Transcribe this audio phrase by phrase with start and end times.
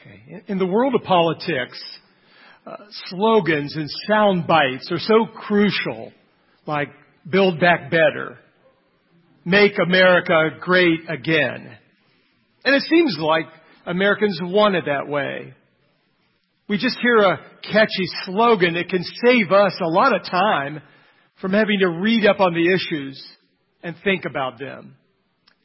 [0.00, 0.42] Okay.
[0.46, 1.82] In the world of politics,
[2.66, 2.76] uh,
[3.06, 6.12] slogans and sound bites are so crucial,
[6.66, 6.88] like
[7.28, 8.38] build back better,
[9.44, 11.76] make America great again.
[12.64, 13.46] And it seems like
[13.86, 15.54] Americans want it that way.
[16.68, 20.82] We just hear a catchy slogan that can save us a lot of time
[21.40, 23.22] from having to read up on the issues
[23.82, 24.96] and think about them.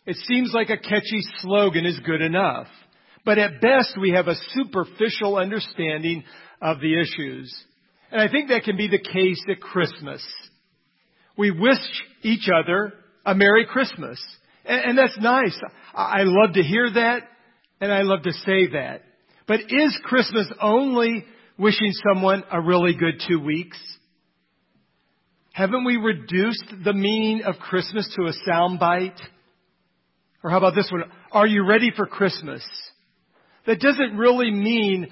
[0.06, 2.68] It seems like a catchy slogan is good enough.
[3.26, 6.24] But at best, we have a superficial understanding
[6.62, 7.54] of the issues.
[8.12, 10.24] And I think that can be the case at Christmas.
[11.38, 11.80] We wish
[12.22, 12.94] each other
[13.26, 14.24] a Merry Christmas.
[14.66, 15.60] And, that's nice.
[15.94, 17.24] I love to hear that,
[17.82, 19.02] and I love to say that.
[19.48, 21.26] But is Christmas only
[21.58, 23.78] wishing someone a really good two weeks?
[25.52, 29.20] Haven't we reduced the meaning of Christmas to a soundbite?
[30.44, 31.04] Or how about this one?
[31.32, 32.64] Are you ready for Christmas?
[33.66, 35.08] That doesn't really mean,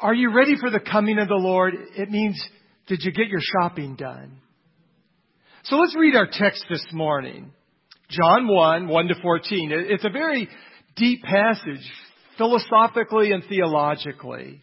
[0.00, 1.74] are you ready for the coming of the Lord?
[1.96, 2.40] It means,
[2.86, 4.38] did you get your shopping done?
[5.64, 7.50] So let's read our text this morning.
[8.08, 9.72] John 1, 1 to 14.
[9.90, 10.48] It's a very
[10.94, 11.84] deep passage,
[12.38, 14.62] philosophically and theologically.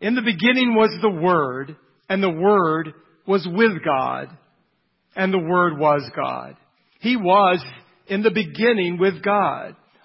[0.00, 1.76] In the beginning was the Word,
[2.08, 2.94] and the Word
[3.26, 4.28] was with God,
[5.14, 6.56] and the Word was God.
[7.00, 7.62] He was
[8.06, 9.76] in the beginning with God.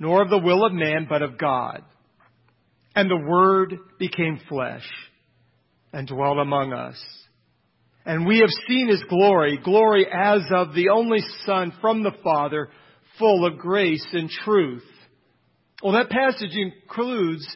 [0.00, 1.84] nor of the will of man, but of God.
[2.96, 4.88] And the Word became flesh
[5.92, 7.00] and dwelt among us.
[8.06, 12.70] And we have seen His glory, glory as of the only Son from the Father,
[13.18, 14.82] full of grace and truth.
[15.82, 17.46] Well, that passage includes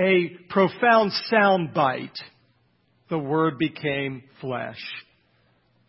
[0.00, 2.18] a profound sound bite.
[3.10, 4.80] The Word became flesh.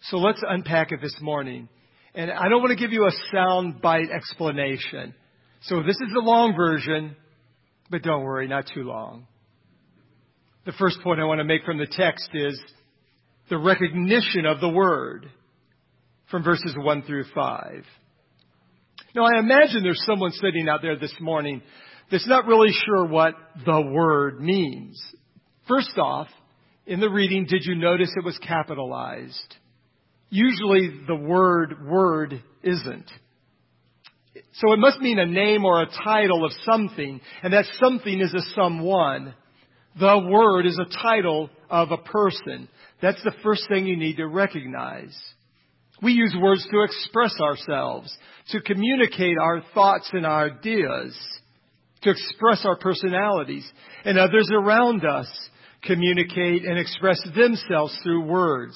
[0.04, 1.70] So let's unpack it this morning.
[2.14, 5.14] And I don't want to give you a sound bite explanation.
[5.64, 7.16] So this is the long version,
[7.90, 9.28] but don't worry, not too long.
[10.66, 12.60] The first point I want to make from the text is
[13.50, 15.30] the recognition of the Word
[16.30, 17.84] from verses 1 through 5.
[19.16, 21.62] Now I imagine there's someone sitting out there this morning
[22.12, 23.34] that's not really sure what
[23.66, 25.02] the Word means.
[25.68, 26.28] First off,
[26.90, 29.56] in the reading, did you notice it was capitalized?
[30.32, 33.06] Usually the word word isn't.
[34.54, 38.34] So it must mean a name or a title of something, and that something is
[38.34, 39.34] a someone.
[40.00, 42.68] The word is a title of a person.
[43.02, 45.18] That's the first thing you need to recognize.
[46.02, 48.16] We use words to express ourselves,
[48.50, 51.18] to communicate our thoughts and our ideas,
[52.02, 53.70] to express our personalities,
[54.06, 55.28] and others around us
[55.84, 58.76] communicate and express themselves through words.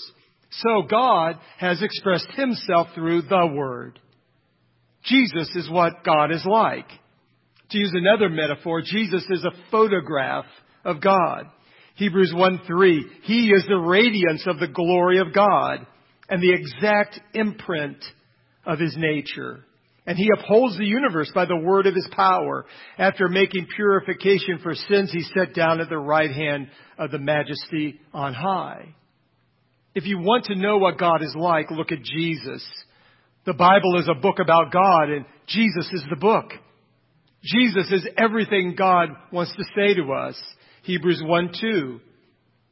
[0.52, 4.00] So God has expressed himself through the Word.
[5.04, 6.88] Jesus is what God is like.
[7.72, 10.46] To use another metaphor, Jesus is a photograph
[10.86, 11.46] of God.
[11.96, 15.86] Hebrews 1 3, He is the radiance of the glory of God
[16.30, 18.04] and the exact imprint
[18.66, 19.64] of His nature.
[20.06, 22.66] And He upholds the universe by the word of His power.
[22.98, 28.00] After making purification for sins, He sat down at the right hand of the majesty
[28.14, 28.96] on high.
[29.96, 32.68] If you want to know what God is like, look at Jesus.
[33.46, 36.52] The Bible is a book about God and Jesus is the book.
[37.44, 40.42] Jesus is everything God wants to say to us.
[40.84, 42.00] Hebrews 1 2.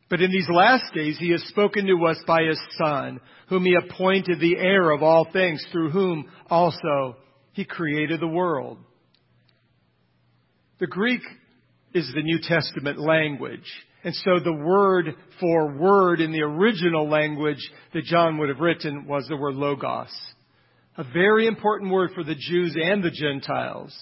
[0.10, 3.20] But in these last days, He has spoken to us by His Son,
[3.50, 7.18] whom He appointed the heir of all things, through whom also
[7.52, 8.78] He created the world.
[10.80, 11.22] The Greek
[11.94, 13.70] is the New Testament language.
[14.04, 17.62] And so the word for word in the original language
[17.94, 20.10] that John would have written was the word logos
[20.98, 23.96] a very important word for the Jews and the Gentiles.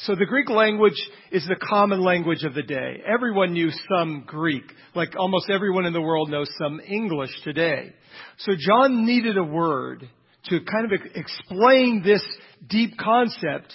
[0.00, 1.00] So the Greek language
[1.32, 3.02] is the common language of the day.
[3.06, 4.64] Everyone knew some Greek,
[4.94, 7.92] like almost everyone in the world knows some English today.
[8.38, 10.06] So John needed a word
[10.50, 12.22] to kind of explain this
[12.68, 13.74] deep concept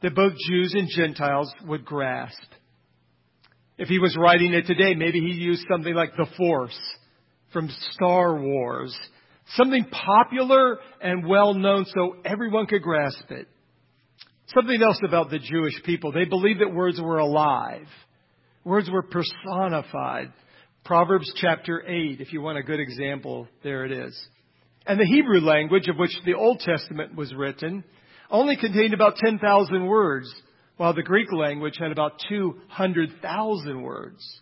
[0.00, 2.40] that both Jews and Gentiles would grasp.
[3.76, 6.78] If he was writing it today, maybe he used something like the Force
[7.52, 8.96] from Star Wars.
[9.54, 13.48] Something popular and well known so everyone could grasp it.
[14.54, 16.12] Something else about the Jewish people.
[16.12, 17.86] They believed that words were alive.
[18.64, 20.32] Words were personified.
[20.84, 24.18] Proverbs chapter 8, if you want a good example, there it is.
[24.86, 27.84] And the Hebrew language of which the Old Testament was written
[28.30, 30.32] only contained about 10,000 words,
[30.76, 34.40] while the Greek language had about 200,000 words.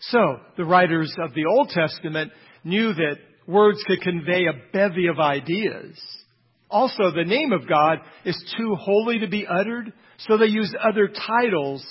[0.00, 2.32] So, the writers of the Old Testament
[2.64, 3.16] knew that
[3.46, 5.98] words could convey a bevy of ideas.
[6.70, 11.08] Also, the name of God is too holy to be uttered, so they used other
[11.08, 11.84] titles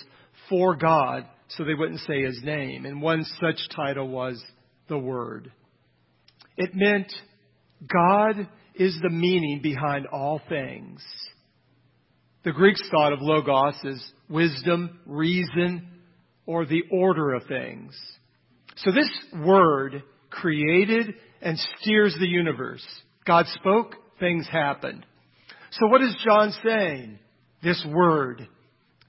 [0.50, 2.86] for God so they wouldn't say his name.
[2.86, 4.42] And one such title was
[4.88, 5.52] the Word.
[6.58, 7.12] It meant
[7.92, 11.04] God is the meaning behind all things.
[12.44, 15.88] The Greeks thought of logos as wisdom, reason,
[16.46, 17.94] or the order of things.
[18.78, 19.10] So this
[19.46, 22.86] word created and steers the universe.
[23.26, 25.06] God spoke, things happened.
[25.72, 27.20] So what is John saying?
[27.62, 28.48] This word,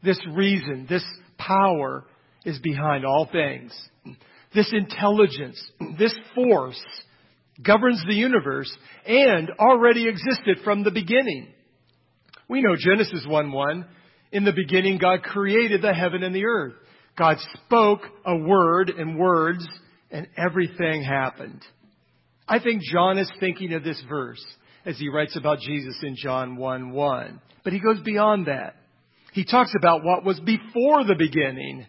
[0.02, 1.04] this reason, this
[1.38, 2.04] power
[2.44, 3.72] is behind all things.
[4.54, 5.62] This intelligence,
[5.98, 6.80] this force
[7.62, 8.74] governs the universe
[9.06, 11.48] and already existed from the beginning.
[12.48, 13.86] We know Genesis 1-1.
[14.32, 16.74] In the beginning, God created the heaven and the earth.
[17.16, 19.66] God spoke a word and words
[20.10, 21.62] and everything happened.
[22.48, 24.44] I think John is thinking of this verse
[24.84, 27.40] as he writes about Jesus in John 1 1.
[27.62, 28.76] But he goes beyond that.
[29.32, 31.86] He talks about what was before the beginning.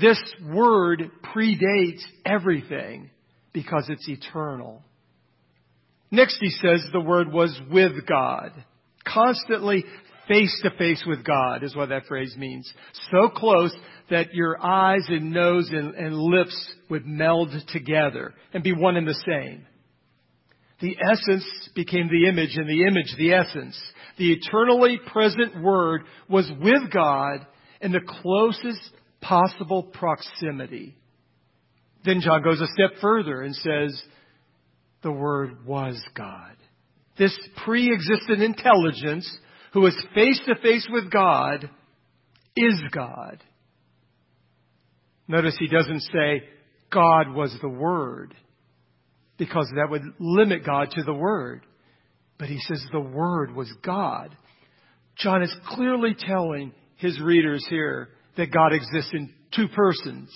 [0.00, 3.10] This word predates everything
[3.52, 4.82] because it's eternal.
[6.10, 8.52] Next he says the word was with God.
[9.06, 9.84] Constantly
[10.28, 12.72] face to face with God is what that phrase means.
[13.10, 13.74] So close
[14.10, 16.56] that your eyes and nose and, and lips
[16.88, 19.66] would meld together and be one and the same.
[20.80, 21.44] The essence
[21.74, 23.78] became the image and the image the essence.
[24.16, 27.46] The eternally present Word was with God
[27.80, 28.80] in the closest
[29.20, 30.96] possible proximity.
[32.04, 34.02] Then John goes a step further and says,
[35.02, 36.56] the Word was God.
[37.18, 39.30] This pre-existent intelligence
[39.72, 41.70] who is face to face with God
[42.56, 43.42] is God.
[45.28, 46.42] Notice he doesn't say
[46.92, 48.34] God was the Word
[49.38, 51.62] because that would limit God to the Word.
[52.38, 54.36] But he says the Word was God.
[55.16, 60.30] John is clearly telling his readers here that God exists in two persons.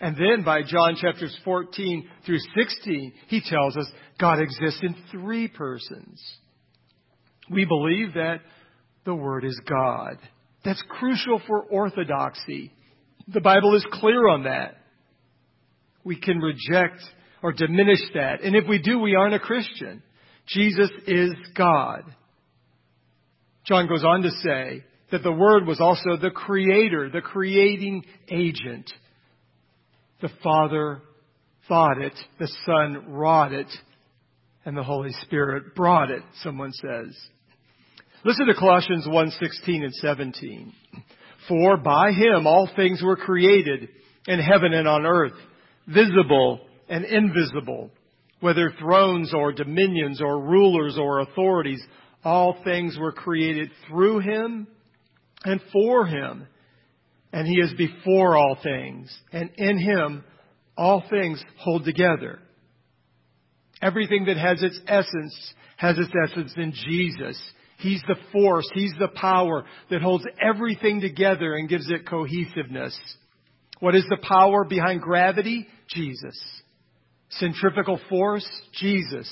[0.00, 5.48] And then by John chapters 14 through 16, he tells us God exists in three
[5.48, 6.20] persons.
[7.50, 8.40] We believe that
[9.04, 10.18] the Word is God.
[10.64, 12.72] That's crucial for orthodoxy.
[13.28, 14.76] The Bible is clear on that.
[16.04, 17.02] We can reject
[17.42, 18.42] or diminish that.
[18.42, 20.02] And if we do, we aren't a Christian.
[20.46, 22.02] Jesus is God.
[23.64, 28.90] John goes on to say that the Word was also the creator, the creating agent.
[30.20, 31.02] The Father
[31.68, 33.68] thought it, the Son wrought it,
[34.64, 37.16] and the Holy Spirit brought it, someone says.
[38.24, 40.72] Listen to Colossians 1:16 and 17.
[41.48, 43.88] For by him all things were created
[44.28, 45.34] in heaven and on earth,
[45.88, 47.90] visible and invisible,
[48.38, 51.84] whether thrones or dominions or rulers or authorities,
[52.24, 54.68] all things were created through him
[55.44, 56.46] and for him.
[57.32, 59.12] And he is before all things.
[59.32, 60.22] And in him,
[60.76, 62.38] all things hold together.
[63.80, 67.52] Everything that has its essence has its essence in Jesus.
[67.82, 72.98] He's the force, He's the power that holds everything together and gives it cohesiveness.
[73.80, 75.66] What is the power behind gravity?
[75.88, 76.40] Jesus.
[77.30, 79.28] Centrifugal force, Jesus.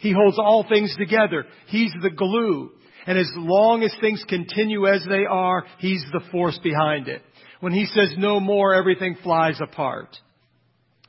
[0.00, 1.46] He holds all things together.
[1.68, 2.72] He's the glue.
[3.06, 7.22] And as long as things continue as they are, He's the force behind it.
[7.60, 10.16] When He says no more, everything flies apart.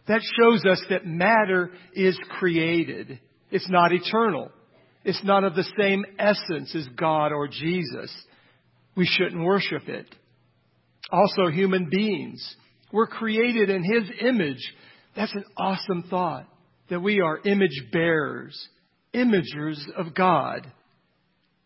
[0.07, 3.19] That shows us that matter is created.
[3.49, 4.51] It's not eternal.
[5.03, 8.13] It's not of the same essence as God or Jesus.
[8.95, 10.07] We shouldn't worship it.
[11.11, 12.55] Also, human beings.
[12.91, 14.61] We're created in His image
[15.15, 16.47] that's an awesome thought
[16.89, 18.67] that we are image bearers,
[19.13, 20.71] imagers of God.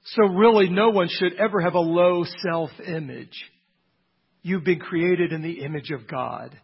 [0.06, 3.38] So really no one should ever have a low self-image.
[4.42, 6.58] You've been created in the image of God.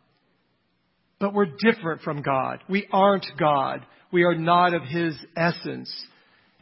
[1.19, 2.59] But we're different from God.
[2.69, 3.85] We aren't God.
[4.11, 5.93] We are not of His essence.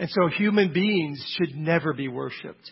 [0.02, 2.72] And so human beings should never be worshiped.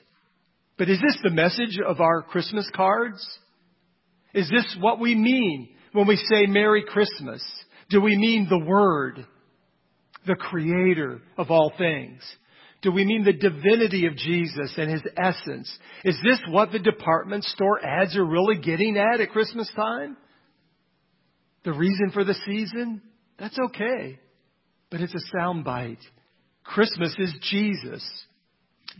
[0.79, 3.23] But is this the message of our Christmas cards?
[4.33, 7.43] Is this what we mean when we say Merry Christmas?
[7.91, 9.27] Do we mean the Word,
[10.25, 12.19] the Creator of all things?
[12.81, 15.71] Do we mean the divinity of Jesus and His essence?
[16.03, 20.17] Is this what the department store ads are really getting at at Christmas time?
[21.63, 23.03] The reason for the season?
[23.37, 24.17] That's okay.
[24.89, 26.01] But it's a soundbite.
[26.69, 28.07] Christmas is Jesus.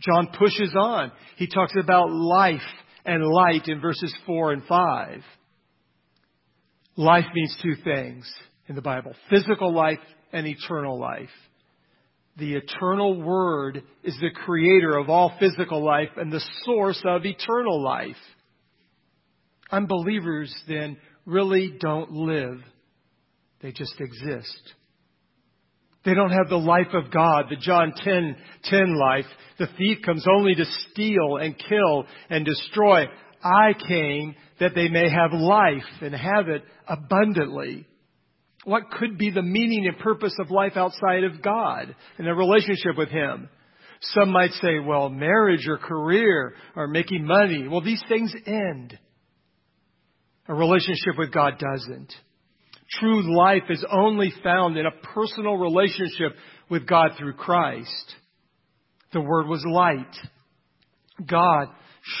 [0.00, 1.12] John pushes on.
[1.36, 2.60] He talks about life
[3.04, 5.22] and light in verses 4 and 5.
[6.96, 8.30] Life means two things
[8.68, 10.00] in the Bible physical life
[10.32, 11.30] and eternal life.
[12.36, 17.82] The eternal Word is the creator of all physical life and the source of eternal
[17.82, 18.16] life.
[19.70, 22.60] Unbelievers then really don't live,
[23.62, 24.74] they just exist.
[26.04, 29.26] They don't have the life of God, the John 10, 10 life.
[29.58, 33.04] The thief comes only to steal and kill and destroy.
[33.42, 37.86] I came that they may have life and have it abundantly.
[38.64, 42.96] What could be the meaning and purpose of life outside of God and a relationship
[42.96, 43.48] with Him?
[44.00, 48.98] Some might say, well, marriage or career or making money, well, these things end.
[50.48, 52.12] A relationship with God doesn't.
[52.98, 56.32] True life is only found in a personal relationship
[56.68, 58.14] with God through Christ.
[59.12, 60.14] The Word was light.
[61.26, 61.68] God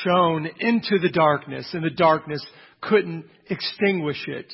[0.04, 2.44] shone into the darkness, and the darkness
[2.80, 4.52] couldn't extinguish it.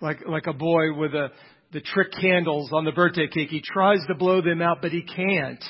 [0.00, 1.28] Like, like a boy with a,
[1.72, 3.48] the trick candles on the birthday cake.
[3.50, 5.62] He tries to blow them out, but he can't.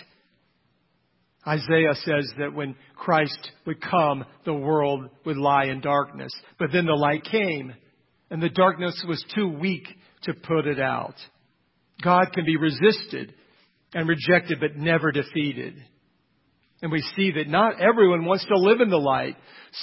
[1.47, 6.33] Isaiah says that when Christ would come, the world would lie in darkness.
[6.59, 7.75] But then the light came,
[8.31, 9.87] and the darkness was too weak
[10.23, 11.14] to put it out.
[12.02, 13.35] God can be resisted
[13.93, 15.75] and rejected, but never defeated.
[16.83, 19.37] And we see that not everyone wants to live in the light.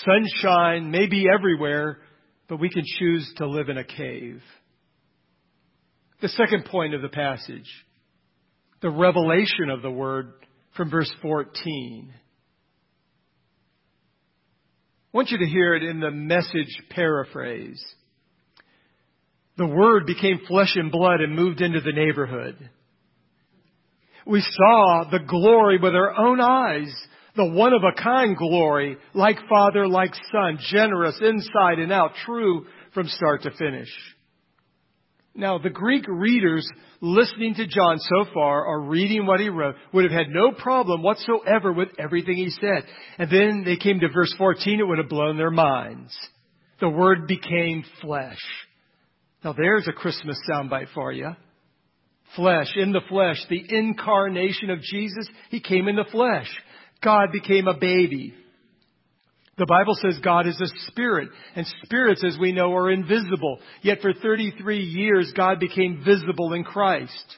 [0.05, 1.99] Sunshine may be everywhere,
[2.47, 4.41] but we can choose to live in a cave.
[6.21, 7.67] The second point of the passage,
[8.81, 10.33] the revelation of the word
[10.75, 12.13] from verse 14.
[15.13, 17.83] I want you to hear it in the message paraphrase.
[19.57, 22.57] The Word became flesh and blood and moved into the neighborhood.
[24.25, 26.93] We saw the glory with our own eyes,
[27.35, 32.65] the one of a kind glory, like Father, like Son, generous inside and out, true
[32.93, 33.89] from start to finish.
[35.33, 36.67] Now, the Greek readers
[36.99, 41.01] listening to John so far or reading what he wrote would have had no problem
[41.01, 42.83] whatsoever with everything he said.
[43.17, 46.15] And then they came to verse 14, it would have blown their minds.
[46.81, 48.39] The Word became flesh.
[49.43, 51.29] Now there's a Christmas soundbite for you.
[52.35, 56.47] Flesh, in the flesh, the incarnation of Jesus, He came in the flesh.
[57.03, 58.33] God became a baby.
[59.57, 63.59] The Bible says God is a spirit, and spirits, as we know, are invisible.
[63.81, 67.37] Yet for 33 years, God became visible in Christ.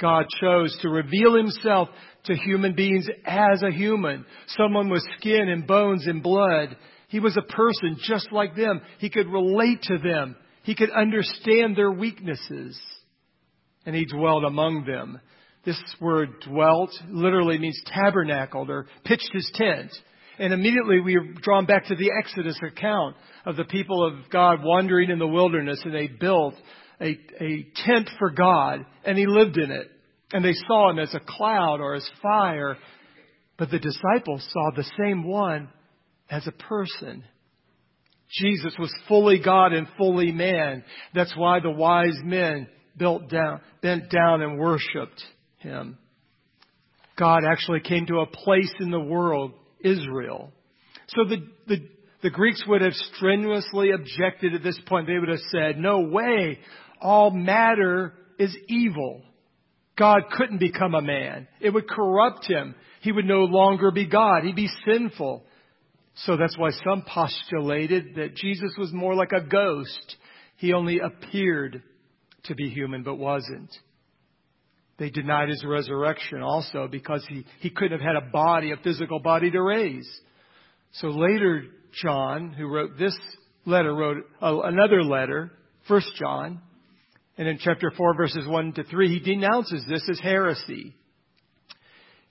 [0.00, 1.88] God chose to reveal himself
[2.24, 6.76] to human beings as a human, someone with skin and bones and blood.
[7.08, 8.80] He was a person just like them.
[8.98, 10.36] He could relate to them.
[10.62, 12.80] He could understand their weaknesses.
[13.84, 15.20] And he dwelt among them.
[15.64, 19.90] This word dwelt literally means tabernacled or pitched his tent.
[20.38, 24.60] And immediately we are drawn back to the Exodus account of the people of God
[24.62, 26.54] wandering in the wilderness and they built
[27.00, 29.90] a, a tent for God and he lived in it.
[30.32, 32.76] And they saw him as a cloud or as fire.
[33.58, 35.68] But the disciples saw the same one
[36.30, 37.24] as a person.
[38.32, 40.84] Jesus was fully God and fully man.
[41.14, 45.22] That's why the wise men built down, bent down and worshiped
[45.58, 45.98] him.
[47.18, 50.50] God actually came to a place in the world Israel.
[51.08, 51.88] So the, the,
[52.22, 55.06] the Greeks would have strenuously objected at this point.
[55.06, 56.58] They would have said, no way,
[57.00, 59.22] all matter is evil.
[59.98, 61.48] God couldn't become a man.
[61.60, 62.74] It would corrupt him.
[63.02, 64.44] He would no longer be God.
[64.44, 65.44] He'd be sinful.
[66.14, 70.16] So that's why some postulated that Jesus was more like a ghost.
[70.56, 71.82] He only appeared
[72.44, 73.70] to be human but wasn't.
[74.98, 79.20] They denied his resurrection also because he, he couldn't have had a body, a physical
[79.20, 80.08] body to raise.
[80.92, 81.64] So later,
[82.02, 83.16] John, who wrote this
[83.64, 85.50] letter, wrote another letter,
[85.88, 86.60] First John,
[87.38, 90.94] and in chapter 4, verses 1 to 3, he denounces this as heresy.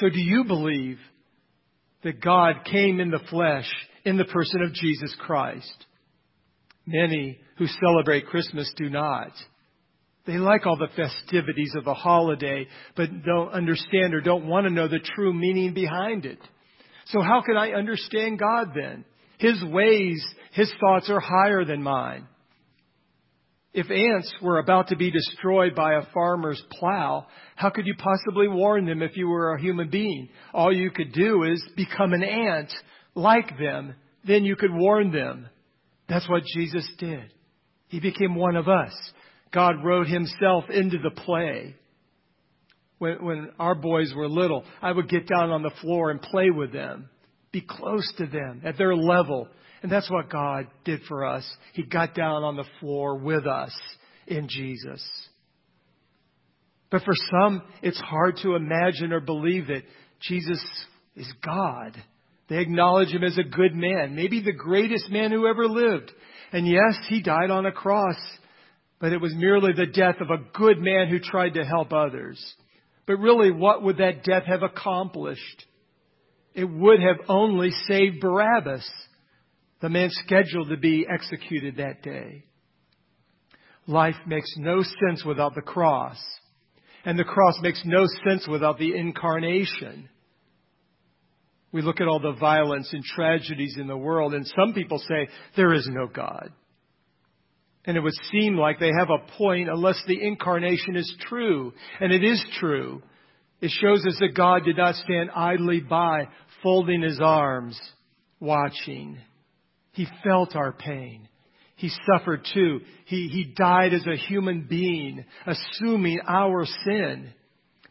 [0.00, 0.98] So do you believe
[2.02, 3.70] that God came in the flesh
[4.04, 5.86] in the person of Jesus Christ?
[6.86, 9.30] Many who celebrate Christmas do not.
[10.26, 14.72] They like all the festivities of the holiday, but don't understand or don't want to
[14.72, 16.38] know the true meaning behind it.
[17.06, 19.04] So how can I understand God then?
[19.38, 22.26] His ways, His thoughts are higher than mine.
[23.74, 27.26] If ants were about to be destroyed by a farmer's plow,
[27.56, 30.28] how could you possibly warn them if you were a human being?
[30.52, 32.72] All you could do is become an ant
[33.16, 33.96] like them.
[34.24, 35.48] Then you could warn them.
[36.08, 37.32] That's what Jesus did.
[37.88, 38.92] He became one of us.
[39.52, 41.74] God wrote himself into the play.
[42.98, 46.50] When, when our boys were little, I would get down on the floor and play
[46.50, 47.08] with them,
[47.50, 49.48] be close to them at their level,
[49.84, 51.44] and that's what God did for us.
[51.74, 53.70] He got down on the floor with us
[54.26, 55.06] in Jesus.
[56.90, 59.82] But for some, it's hard to imagine or believe that
[60.22, 60.64] Jesus
[61.16, 62.02] is God.
[62.48, 66.10] They acknowledge him as a good man, maybe the greatest man who ever lived.
[66.50, 68.16] And yes, he died on a cross,
[69.00, 72.42] but it was merely the death of a good man who tried to help others.
[73.06, 75.66] But really, what would that death have accomplished?
[76.54, 78.90] It would have only saved Barabbas
[79.84, 82.42] the man scheduled to be executed that day.
[83.86, 86.16] Life makes no sense without the cross.
[87.04, 90.08] And the cross makes no sense without the incarnation.
[91.70, 95.28] We look at all the violence and tragedies in the world, and some people say
[95.54, 96.48] there is no God.
[97.84, 101.74] And it would seem like they have a point unless the incarnation is true.
[102.00, 103.02] And it is true.
[103.60, 106.28] It shows us that God did not stand idly by,
[106.62, 107.78] folding his arms,
[108.40, 109.18] watching.
[109.94, 111.28] He felt our pain.
[111.76, 112.80] He suffered too.
[113.06, 117.32] He, he died as a human being, assuming our sin,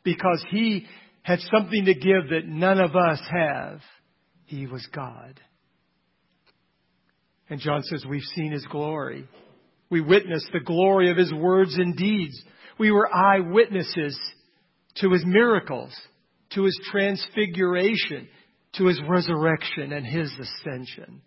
[0.04, 0.86] because he
[1.22, 3.80] had something to give that none of us have.
[4.46, 5.40] He was God.
[7.50, 9.28] And John says, We've seen his glory.
[9.90, 12.42] We witnessed the glory of his words and deeds.
[12.80, 14.20] We were eyewitnesses
[14.96, 15.94] to his miracles,
[16.54, 18.28] to his transfiguration,
[18.74, 21.22] to his resurrection and his ascension.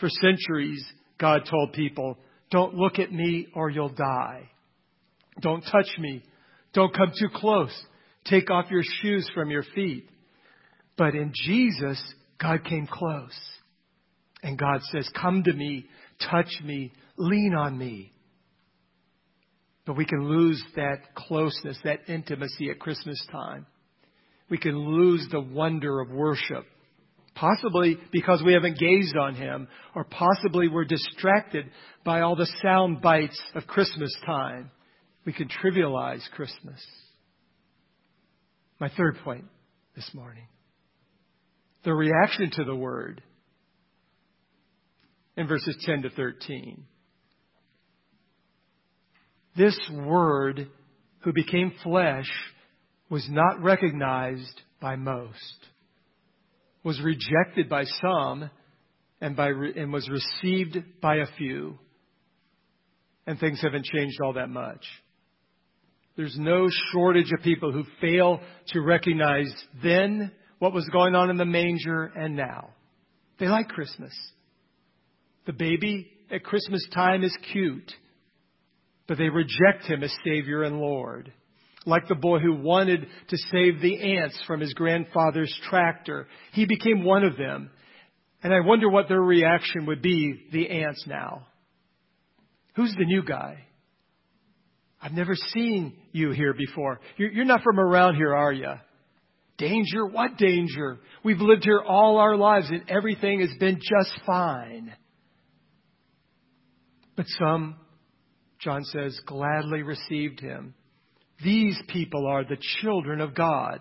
[0.00, 0.84] For centuries,
[1.18, 2.16] God told people,
[2.50, 4.48] don't look at me or you'll die.
[5.40, 6.22] Don't touch me.
[6.72, 7.76] Don't come too close.
[8.24, 10.08] Take off your shoes from your feet.
[10.96, 12.02] But in Jesus,
[12.40, 13.38] God came close.
[14.42, 15.86] And God says, come to me,
[16.30, 18.12] touch me, lean on me.
[19.84, 23.66] But we can lose that closeness, that intimacy at Christmas time.
[24.50, 26.66] We can lose the wonder of worship
[27.38, 31.70] Possibly because we haven't gazed on him, or possibly we're distracted
[32.04, 34.72] by all the sound bites of Christmas time.
[35.24, 36.84] We can trivialize Christmas.
[38.80, 39.44] My third point
[39.94, 40.48] this morning.
[41.84, 43.22] The reaction to the word
[45.36, 46.84] in verses 10 to 13.
[49.56, 50.68] This word
[51.20, 52.30] who became flesh
[53.08, 55.68] was not recognized by most
[56.88, 58.50] was rejected by some
[59.20, 61.78] and, by, and was received by a few.
[63.26, 64.86] And things haven't changed all that much.
[66.16, 71.36] There's no shortage of people who fail to recognize then what was going on in
[71.36, 72.70] the manger and now.
[73.38, 74.14] They like Christmas.
[75.44, 77.92] The baby at Christmas time is cute,
[79.06, 81.34] but they reject him as Savior and Lord
[81.86, 86.26] like the boy who wanted to save the ants from his grandfather's tractor.
[86.52, 87.70] He became one of them.
[88.42, 91.46] And I wonder what their reaction would be, the ants now.
[92.76, 93.64] Who's the new guy?
[95.00, 97.00] I've never seen you here before.
[97.16, 98.72] You're, not from around here, are you?
[99.56, 100.06] Danger?
[100.06, 100.98] What danger?
[101.24, 104.92] We've lived here all our lives and everything has been just fine.
[107.16, 107.76] But some,
[108.60, 110.74] John says, gladly received him.
[111.44, 113.80] These people are the children of God.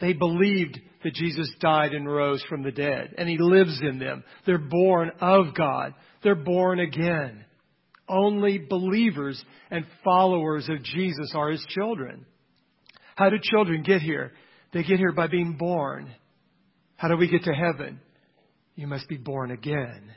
[0.00, 4.24] They believed that Jesus died and rose from the dead, and He lives in them.
[4.46, 5.94] They're born of God.
[6.22, 7.44] They're born again.
[8.08, 12.26] Only believers and followers of Jesus are His children.
[13.14, 14.32] How do children get here?
[14.72, 16.10] They get here by being born.
[16.96, 18.00] How do we get to heaven?
[18.74, 20.10] You must be born again.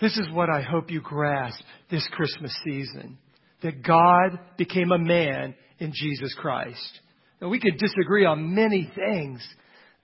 [0.00, 3.18] This is what I hope you grasp this Christmas season.
[3.64, 7.00] That God became a man in Jesus Christ.
[7.40, 9.42] Now we could disagree on many things.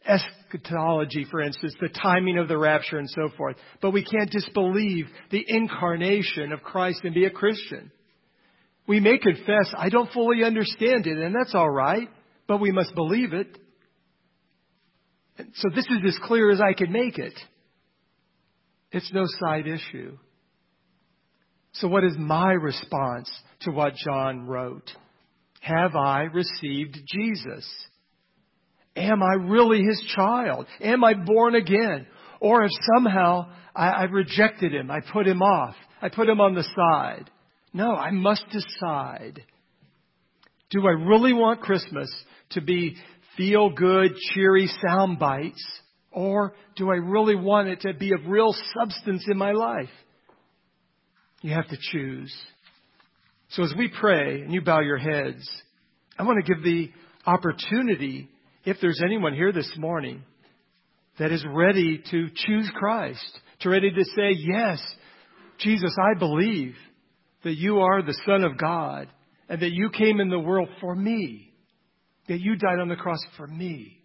[0.07, 3.57] Eschatology, for instance, the timing of the rapture and so forth.
[3.83, 7.93] But we can't disbelieve the incarnation of Christ and be a Christian.
[8.87, 12.09] We may confess, I don't fully understand it, and that's all right,
[12.49, 13.59] but we must believe it.
[15.57, 17.39] So this is as clear as I can make it.
[18.91, 20.17] It's no side issue.
[21.73, 23.31] So what is my response
[23.63, 24.91] to what John wrote?
[25.61, 27.69] Have I received Jesus?
[28.97, 30.67] Am I really his child?
[30.81, 32.07] Am I born again?
[32.41, 36.55] Or if somehow I, I rejected him, I put him off, I put him on
[36.55, 37.31] the side.
[37.73, 39.45] No, I must decide.
[40.71, 42.11] Do I really want Christmas
[42.51, 42.97] to be
[43.37, 45.65] feel good, cheery sound bites?
[46.11, 49.91] Or do I really want it to be of real substance in my life?
[51.43, 52.35] You have to choose.
[53.51, 55.49] So as we pray and you bow your heads,
[56.17, 56.91] I want to give the
[57.27, 58.29] opportunity,
[58.65, 60.23] if there's anyone here this morning
[61.19, 64.81] that is ready to choose Christ, to ready to say, yes,
[65.59, 66.75] Jesus, I believe
[67.43, 69.09] that you are the Son of God
[69.49, 71.53] and that you came in the world for me,
[72.29, 74.01] that you died on the cross for me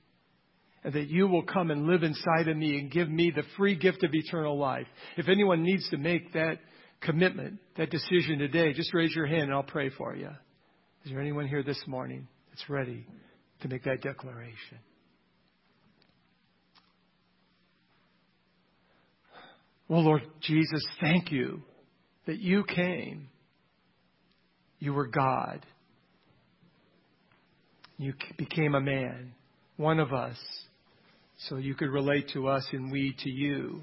[0.83, 3.75] and that you will come and live inside of me and give me the free
[3.75, 4.87] gift of eternal life.
[5.17, 6.57] If anyone needs to make that
[7.05, 10.29] commitment, that decision today, just raise your hand and I'll pray for you.
[11.03, 13.05] Is there anyone here this morning that's ready
[13.61, 14.79] to make that declaration?
[19.87, 21.61] Well, Lord Jesus, thank you
[22.25, 23.29] that you came.
[24.79, 25.65] You were God.
[27.97, 29.33] You became a man,
[29.77, 30.37] one of us
[31.37, 33.81] so you could relate to us and we to you.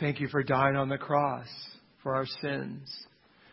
[0.00, 1.48] Thank you for dying on the cross
[2.02, 2.88] for our sins.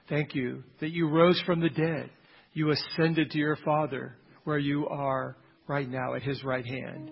[0.10, 2.12] Thank you that you rose from the dead.
[2.54, 7.10] You ascended to your Father where you are right now at his right hand,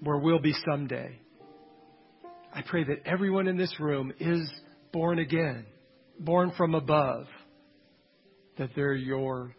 [0.00, 1.18] where we'll be someday.
[2.54, 4.50] I pray that everyone in this room is
[4.92, 5.66] born again,
[6.18, 7.26] born from above,
[8.56, 9.54] that they're your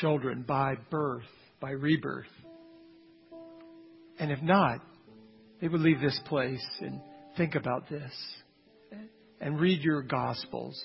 [0.00, 1.22] children by birth,
[1.60, 2.26] by rebirth.
[4.18, 4.80] And if not,
[5.60, 7.00] they would leave this place and
[7.36, 8.12] think about this
[9.40, 10.80] and read your Gospels.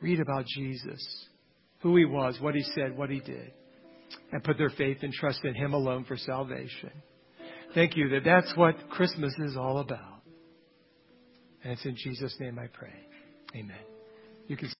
[0.00, 1.26] Read about Jesus,
[1.80, 3.50] who he was, what he said, what he did,
[4.30, 6.92] and put their faith and trust in him alone for salvation.
[7.74, 10.22] Thank you that that's what Christmas is all about.
[11.64, 12.94] And it's in Jesus' name I pray.
[13.56, 13.76] Amen.
[14.46, 14.68] You can